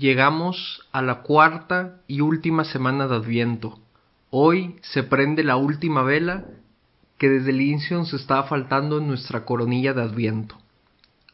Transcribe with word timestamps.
llegamos 0.00 0.88
a 0.92 1.02
la 1.02 1.20
cuarta 1.20 2.00
y 2.08 2.22
última 2.22 2.64
semana 2.64 3.06
de 3.06 3.16
Adviento. 3.16 3.78
Hoy 4.30 4.76
se 4.80 5.02
prende 5.02 5.44
la 5.44 5.56
última 5.56 6.02
vela 6.02 6.46
que 7.18 7.28
desde 7.28 7.50
el 7.50 7.60
inicio 7.60 7.98
nos 7.98 8.14
estaba 8.14 8.44
faltando 8.44 8.96
en 8.96 9.06
nuestra 9.06 9.44
coronilla 9.44 9.92
de 9.92 10.02
Adviento. 10.02 10.56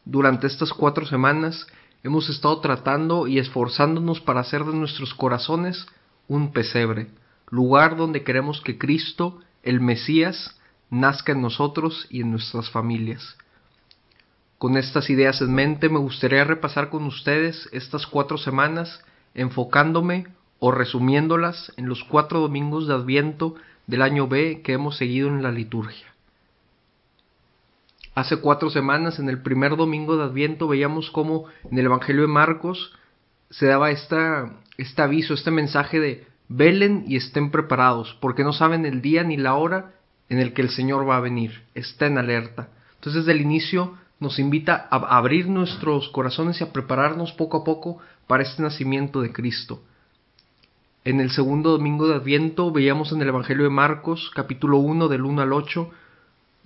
Durante 0.03 0.47
estas 0.47 0.73
cuatro 0.73 1.05
semanas 1.05 1.65
hemos 2.03 2.29
estado 2.29 2.59
tratando 2.59 3.27
y 3.27 3.39
esforzándonos 3.39 4.19
para 4.19 4.41
hacer 4.41 4.65
de 4.65 4.73
nuestros 4.73 5.13
corazones 5.13 5.87
un 6.27 6.51
pesebre, 6.51 7.07
lugar 7.49 7.95
donde 7.95 8.23
queremos 8.23 8.59
que 8.59 8.77
Cristo, 8.77 9.39
el 9.63 9.79
Mesías, 9.79 10.59
nazca 10.89 11.31
en 11.31 11.41
nosotros 11.41 12.05
y 12.09 12.19
en 12.19 12.31
nuestras 12.31 12.69
familias. 12.69 13.37
Con 14.57 14.75
estas 14.75 15.09
ideas 15.09 15.41
en 15.41 15.53
mente 15.53 15.87
me 15.87 15.99
gustaría 15.99 16.43
repasar 16.43 16.89
con 16.89 17.03
ustedes 17.05 17.69
estas 17.71 18.07
cuatro 18.07 18.37
semanas 18.37 19.03
enfocándome 19.35 20.27
o 20.59 20.71
resumiéndolas 20.71 21.71
en 21.77 21.87
los 21.87 22.03
cuatro 22.03 22.39
domingos 22.39 22.87
de 22.87 22.95
Adviento 22.95 23.55
del 23.85 24.01
año 24.01 24.27
B 24.27 24.61
que 24.63 24.73
hemos 24.73 24.97
seguido 24.97 25.27
en 25.27 25.43
la 25.43 25.51
liturgia. 25.51 26.07
Hace 28.15 28.37
cuatro 28.37 28.71
semanas, 28.71 29.19
en 29.19 29.29
el 29.29 29.43
primer 29.43 29.77
domingo 29.77 30.17
de 30.17 30.23
Adviento, 30.23 30.67
veíamos 30.67 31.11
cómo 31.11 31.45
en 31.69 31.77
el 31.77 31.85
Evangelio 31.85 32.23
de 32.23 32.27
Marcos 32.27 32.97
se 33.51 33.67
daba 33.67 33.91
esta, 33.91 34.53
este 34.79 35.03
aviso, 35.03 35.35
este 35.35 35.51
mensaje 35.51 35.99
de 35.99 36.25
velen 36.49 37.05
y 37.07 37.15
estén 37.15 37.51
preparados, 37.51 38.17
porque 38.19 38.43
no 38.43 38.53
saben 38.53 38.87
el 38.87 39.03
día 39.03 39.23
ni 39.23 39.37
la 39.37 39.53
hora 39.53 39.91
en 40.29 40.39
el 40.39 40.53
que 40.53 40.63
el 40.63 40.71
Señor 40.71 41.07
va 41.07 41.17
a 41.17 41.21
venir. 41.21 41.61
Estén 41.75 42.17
alerta. 42.17 42.69
Entonces, 42.95 43.25
desde 43.25 43.33
el 43.33 43.41
inicio 43.41 43.93
nos 44.19 44.39
invita 44.39 44.87
a 44.89 45.17
abrir 45.17 45.47
nuestros 45.47 46.09
corazones 46.09 46.59
y 46.59 46.63
a 46.63 46.71
prepararnos 46.73 47.31
poco 47.33 47.57
a 47.57 47.63
poco 47.63 47.99
para 48.25 48.43
este 48.43 48.61
nacimiento 48.61 49.21
de 49.21 49.31
Cristo. 49.31 49.81
En 51.05 51.21
el 51.21 51.31
segundo 51.31 51.71
domingo 51.71 52.07
de 52.07 52.15
Adviento 52.15 52.71
veíamos 52.71 53.11
en 53.11 53.21
el 53.21 53.29
Evangelio 53.29 53.63
de 53.63 53.69
Marcos, 53.69 54.31
capítulo 54.35 54.77
1 54.79 55.07
del 55.07 55.21
1 55.21 55.41
al 55.41 55.53
8, 55.53 55.89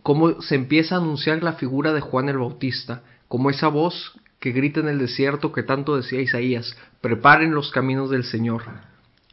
cómo 0.01 0.41
se 0.41 0.55
empieza 0.55 0.95
a 0.95 0.97
anunciar 0.97 1.43
la 1.43 1.53
figura 1.53 1.93
de 1.93 2.01
Juan 2.01 2.29
el 2.29 2.39
Bautista, 2.39 3.03
como 3.27 3.49
esa 3.49 3.67
voz 3.67 4.13
que 4.39 4.51
grita 4.51 4.79
en 4.79 4.87
el 4.87 4.97
desierto 4.97 5.51
que 5.51 5.61
tanto 5.61 5.95
decía 5.95 6.21
Isaías, 6.21 6.75
preparen 7.01 7.53
los 7.53 7.69
caminos 7.69 8.09
del 8.09 8.23
Señor. 8.23 8.63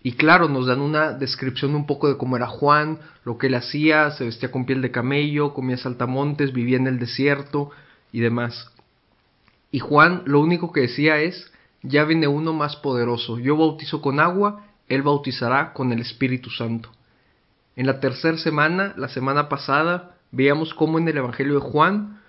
Y 0.02 0.12
claro, 0.12 0.48
nos 0.48 0.66
dan 0.66 0.80
una 0.80 1.12
descripción 1.12 1.74
un 1.74 1.86
poco 1.86 2.08
de 2.08 2.18
cómo 2.18 2.36
era 2.36 2.46
Juan, 2.46 2.98
lo 3.24 3.38
que 3.38 3.46
él 3.46 3.54
hacía, 3.54 4.10
se 4.10 4.24
vestía 4.24 4.50
con 4.50 4.66
piel 4.66 4.82
de 4.82 4.90
camello, 4.90 5.54
comía 5.54 5.78
saltamontes, 5.78 6.52
vivía 6.52 6.76
en 6.76 6.86
el 6.86 6.98
desierto, 6.98 7.70
y 8.12 8.20
demás. 8.20 8.70
Y 9.70 9.80
Juan 9.80 10.22
lo 10.26 10.40
único 10.40 10.72
que 10.72 10.82
decía 10.82 11.18
es, 11.20 11.52
ya 11.82 12.04
viene 12.04 12.26
uno 12.26 12.52
más 12.52 12.76
poderoso, 12.76 13.38
yo 13.38 13.56
bautizo 13.56 14.00
con 14.00 14.20
agua, 14.20 14.64
él 14.88 15.02
bautizará 15.02 15.72
con 15.72 15.92
el 15.92 16.00
Espíritu 16.00 16.50
Santo. 16.50 16.90
En 17.76 17.86
la 17.86 18.00
tercera 18.00 18.38
semana, 18.38 18.94
la 18.96 19.08
semana 19.08 19.48
pasada, 19.48 20.16
veíamos 20.32 20.74
cómo 20.74 20.98
en 20.98 21.08
el 21.08 21.18
Evangelio 21.18 21.54
de 21.54 21.60
Juan 21.60 22.20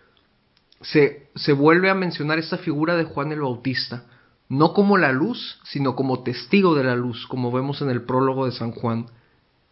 se, 0.81 1.27
se 1.35 1.53
vuelve 1.53 1.89
a 1.89 1.95
mencionar 1.95 2.39
esta 2.39 2.57
figura 2.57 2.95
de 2.95 3.03
Juan 3.03 3.31
el 3.31 3.41
Bautista, 3.41 4.05
no 4.47 4.73
como 4.73 4.97
la 4.97 5.11
luz, 5.11 5.59
sino 5.63 5.95
como 5.95 6.23
testigo 6.23 6.75
de 6.75 6.83
la 6.83 6.95
luz, 6.95 7.27
como 7.27 7.51
vemos 7.51 7.81
en 7.81 7.89
el 7.89 8.03
prólogo 8.03 8.45
de 8.45 8.51
San 8.51 8.71
Juan. 8.71 9.07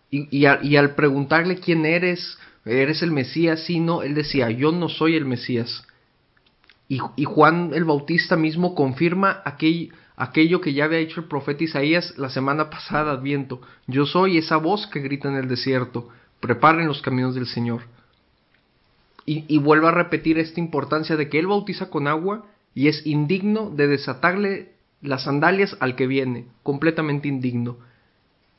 Y, 0.10 0.28
y, 0.32 0.76
al 0.78 0.96
preguntarle 0.96 1.60
quién 1.60 1.86
eres, 1.86 2.38
eres 2.64 3.02
el 3.02 3.12
Mesías, 3.12 3.62
sí, 3.66 3.80
no, 3.80 4.04
él 4.04 4.14
decía, 4.14 4.50
yo 4.52 4.72
no 4.72 4.88
soy 4.88 5.16
el 5.16 5.26
Mesías, 5.26 5.86
y, 6.90 7.24
Juan 7.26 7.72
el 7.74 7.84
Bautista 7.84 8.38
mismo 8.38 8.74
confirma 8.74 9.42
aquello 9.44 10.62
que 10.62 10.74
ya 10.74 10.86
había 10.86 11.00
hecho 11.00 11.20
el 11.20 11.28
profeta 11.28 11.64
Isaías 11.64 12.14
la 12.18 12.30
semana 12.30 12.70
pasada, 12.70 13.12
Adviento. 13.12 13.62
Yo 13.88 14.06
soy 14.06 14.38
esa 14.38 14.58
voz 14.58 14.88
que 14.88 15.02
grita 15.02 15.28
en 15.28 15.36
el 15.36 15.50
desierto, 15.50 16.08
preparen 16.40 16.88
los 16.88 17.02
caminos 17.02 17.36
del 17.36 17.48
Señor. 17.48 17.82
Y, 19.26 19.44
y 19.50 19.58
vuelve 19.58 19.90
a 19.90 19.92
repetir 19.92 20.40
esta 20.40 20.62
importancia 20.62 21.18
de 21.18 21.28
que 21.28 21.40
Él 21.40 21.48
bautiza 21.48 21.90
con 21.90 22.08
agua 22.08 22.46
y 22.74 22.88
es 22.88 23.06
indigno 23.06 23.70
de 23.70 23.88
desatarle 23.88 24.72
las 25.02 25.24
sandalias 25.24 25.76
al 25.82 25.96
que 25.96 26.08
viene, 26.08 26.48
completamente 26.64 27.28
indigno. 27.28 27.78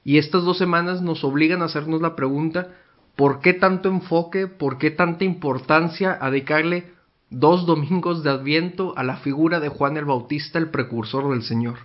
Y 0.04 0.18
estas 0.18 0.44
dos 0.44 0.58
semanas 0.58 1.00
nos 1.00 1.24
obligan 1.24 1.62
a 1.62 1.66
hacernos 1.66 2.02
la 2.02 2.14
pregunta, 2.14 2.74
¿por 3.16 3.40
qué 3.40 3.54
tanto 3.54 3.88
enfoque, 3.88 4.46
por 4.46 4.76
qué 4.76 4.90
tanta 4.90 5.24
importancia 5.24 6.18
a 6.20 6.30
dedicarle 6.30 6.97
dos 7.30 7.66
domingos 7.66 8.22
de 8.22 8.30
Adviento 8.30 8.94
a 8.96 9.02
la 9.02 9.16
figura 9.16 9.60
de 9.60 9.68
Juan 9.68 9.96
el 9.96 10.04
Bautista, 10.04 10.58
el 10.58 10.70
precursor 10.70 11.30
del 11.30 11.42
Señor. 11.42 11.78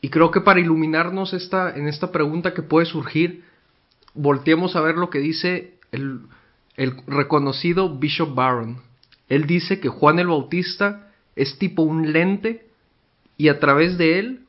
Y 0.00 0.10
creo 0.10 0.30
que 0.30 0.40
para 0.40 0.60
iluminarnos 0.60 1.32
esta, 1.32 1.74
en 1.74 1.88
esta 1.88 2.12
pregunta 2.12 2.54
que 2.54 2.62
puede 2.62 2.86
surgir, 2.86 3.44
volteemos 4.14 4.76
a 4.76 4.80
ver 4.80 4.96
lo 4.96 5.10
que 5.10 5.18
dice 5.18 5.74
el, 5.92 6.20
el 6.76 6.96
reconocido 7.06 7.98
Bishop 7.98 8.34
Barron. 8.34 8.80
Él 9.28 9.46
dice 9.46 9.80
que 9.80 9.88
Juan 9.88 10.18
el 10.18 10.28
Bautista 10.28 11.10
es 11.36 11.58
tipo 11.58 11.82
un 11.82 12.12
lente 12.12 12.66
y 13.36 13.48
a 13.48 13.60
través 13.60 13.98
de 13.98 14.18
él 14.18 14.40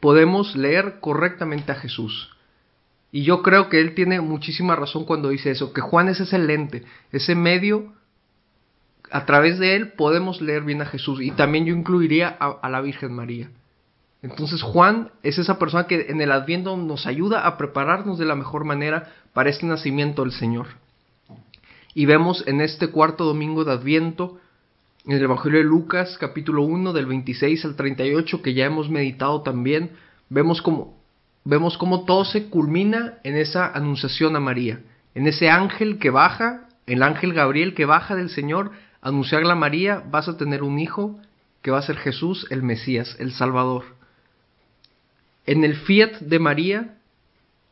podemos 0.00 0.56
leer 0.56 0.98
correctamente 1.00 1.72
a 1.72 1.76
Jesús. 1.76 2.34
Y 3.10 3.22
yo 3.22 3.42
creo 3.42 3.68
que 3.68 3.80
él 3.80 3.94
tiene 3.94 4.20
muchísima 4.20 4.76
razón 4.76 5.04
cuando 5.04 5.30
dice 5.30 5.50
eso, 5.50 5.72
que 5.72 5.80
Juan 5.80 6.08
es 6.08 6.20
ese 6.20 6.38
lente, 6.38 6.84
ese 7.10 7.34
medio 7.34 7.92
a 9.10 9.26
través 9.26 9.58
de 9.58 9.76
él 9.76 9.92
podemos 9.92 10.40
leer 10.40 10.62
bien 10.62 10.82
a 10.82 10.86
Jesús 10.86 11.20
y 11.20 11.30
también 11.30 11.66
yo 11.66 11.74
incluiría 11.74 12.28
a, 12.28 12.68
la 12.68 12.80
Virgen 12.80 13.12
María. 13.12 13.50
Entonces 14.22 14.62
Juan 14.62 15.10
es 15.22 15.38
esa 15.38 15.58
persona 15.58 15.86
que 15.86 16.06
en 16.08 16.20
el 16.20 16.32
Adviento 16.32 16.76
nos 16.76 17.06
ayuda 17.06 17.46
a 17.46 17.56
prepararnos 17.56 18.18
de 18.18 18.24
la 18.24 18.34
mejor 18.34 18.64
manera 18.64 19.12
para 19.32 19.50
este 19.50 19.66
nacimiento 19.66 20.22
del 20.22 20.32
Señor. 20.32 20.66
Y 21.94 22.06
vemos 22.06 22.44
en 22.46 22.60
este 22.60 22.88
cuarto 22.88 23.24
domingo 23.24 23.64
de 23.64 23.72
Adviento, 23.72 24.38
en 25.06 25.16
el 25.16 25.22
Evangelio 25.22 25.58
de 25.58 25.64
Lucas, 25.64 26.18
capítulo 26.18 26.62
1, 26.62 26.92
del 26.92 27.06
26 27.06 27.64
al 27.64 27.76
38, 27.76 28.42
que 28.42 28.54
ya 28.54 28.66
hemos 28.66 28.90
meditado 28.90 29.42
también, 29.42 29.92
vemos 30.28 30.60
como 30.60 30.98
vemos 31.44 31.78
cómo 31.78 32.04
todo 32.04 32.26
se 32.26 32.50
culmina 32.50 33.14
en 33.24 33.36
esa 33.36 33.72
anunciación 33.72 34.36
a 34.36 34.40
María, 34.40 34.80
en 35.14 35.26
ese 35.26 35.48
ángel 35.48 35.98
que 35.98 36.10
baja, 36.10 36.68
el 36.86 37.02
ángel 37.02 37.32
Gabriel 37.32 37.74
que 37.74 37.86
baja 37.86 38.14
del 38.14 38.28
Señor 38.28 38.72
anunciarle 39.00 39.52
a 39.52 39.56
María, 39.56 40.02
vas 40.10 40.28
a 40.28 40.36
tener 40.36 40.62
un 40.62 40.78
hijo 40.78 41.18
que 41.62 41.70
va 41.70 41.78
a 41.78 41.82
ser 41.82 41.96
Jesús 41.96 42.46
el 42.50 42.62
Mesías, 42.62 43.16
el 43.18 43.32
Salvador. 43.32 43.84
En 45.46 45.64
el 45.64 45.76
fiat 45.76 46.20
de 46.20 46.38
María, 46.38 46.94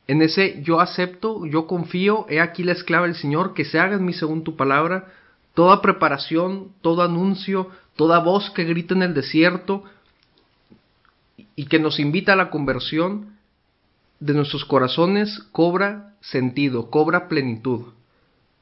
en 0.07 0.23
ese 0.23 0.63
yo 0.63 0.81
acepto, 0.81 1.47
yo 1.47 1.67
confío, 1.67 2.27
he 2.29 2.41
aquí 2.41 2.63
la 2.63 2.73
esclava 2.73 3.07
del 3.07 3.17
Señor, 3.17 3.55
que 3.55 3.65
se 3.65 3.79
haga 3.79 3.97
en 3.97 4.05
mí 4.05 4.13
según 4.13 4.45
tu 4.45 4.57
palabra, 4.57 5.13
toda 5.55 5.83
preparación, 5.83 6.73
todo 6.81 7.03
anuncio, 7.03 7.71
toda 7.97 8.19
voz 8.21 8.51
que 8.51 8.65
grita 8.65 8.95
en 8.95 9.03
el 9.03 9.15
desierto 9.15 9.85
y 11.57 11.67
que 11.67 11.79
nos 11.79 11.99
invita 11.99 12.35
a 12.35 12.37
la 12.37 12.51
conversión 12.51 13.37
de 14.21 14.35
nuestros 14.35 14.65
corazones 14.65 15.39
cobra 15.53 16.15
sentido, 16.21 16.91
cobra 16.91 17.29
plenitud. 17.29 17.87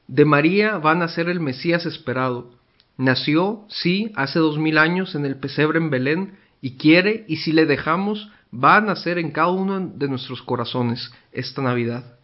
De 0.07 0.25
María 0.25 0.77
va 0.77 0.91
a 0.91 0.95
nacer 0.95 1.29
el 1.29 1.39
Mesías 1.39 1.85
esperado. 1.85 2.51
Nació, 2.97 3.65
sí, 3.69 4.11
hace 4.15 4.39
dos 4.39 4.57
mil 4.57 4.77
años 4.77 5.15
en 5.15 5.25
el 5.25 5.37
pesebre 5.37 5.79
en 5.79 5.89
Belén, 5.89 6.37
y 6.61 6.77
quiere, 6.77 7.25
y 7.27 7.37
si 7.37 7.51
le 7.51 7.65
dejamos, 7.65 8.29
va 8.53 8.77
a 8.77 8.81
nacer 8.81 9.17
en 9.17 9.31
cada 9.31 9.49
uno 9.49 9.79
de 9.79 10.07
nuestros 10.07 10.41
corazones 10.41 11.11
esta 11.31 11.61
Navidad. 11.61 12.17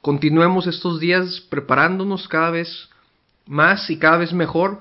Continuemos 0.00 0.66
estos 0.66 1.00
días 1.00 1.40
preparándonos 1.50 2.28
cada 2.28 2.50
vez 2.50 2.88
más 3.46 3.90
y 3.90 3.98
cada 3.98 4.18
vez 4.18 4.32
mejor 4.32 4.80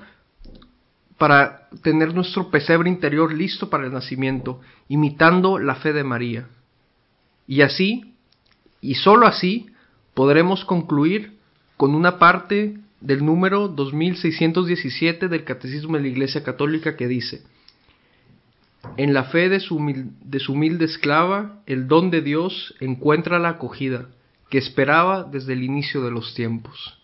para 1.17 1.69
tener 1.81 2.13
nuestro 2.13 2.49
pesebre 2.49 2.89
interior 2.89 3.33
listo 3.33 3.69
para 3.69 3.85
el 3.85 3.93
nacimiento, 3.93 4.59
imitando 4.87 5.59
la 5.59 5.75
fe 5.75 5.93
de 5.93 6.03
María. 6.03 6.47
Y 7.47 7.61
así, 7.61 8.15
y 8.81 8.95
sólo 8.95 9.27
así, 9.27 9.67
podremos 10.13 10.65
concluir 10.65 11.37
con 11.77 11.95
una 11.95 12.19
parte 12.19 12.77
del 13.01 13.25
número 13.25 13.67
2617 13.67 15.27
del 15.27 15.43
Catecismo 15.43 15.97
de 15.97 16.03
la 16.03 16.07
Iglesia 16.09 16.43
Católica 16.43 16.95
que 16.95 17.07
dice, 17.07 17.43
en 18.97 19.13
la 19.13 19.25
fe 19.25 19.49
de 19.49 19.59
su, 19.59 19.79
de 20.23 20.39
su 20.39 20.53
humilde 20.53 20.85
esclava, 20.85 21.61
el 21.65 21.87
don 21.87 22.11
de 22.11 22.21
Dios 22.21 22.75
encuentra 22.79 23.39
la 23.39 23.49
acogida 23.49 24.09
que 24.49 24.57
esperaba 24.57 25.23
desde 25.23 25.53
el 25.53 25.63
inicio 25.63 26.03
de 26.03 26.11
los 26.11 26.35
tiempos. 26.35 27.02